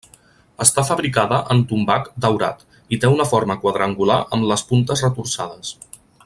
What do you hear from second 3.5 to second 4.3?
quadrangular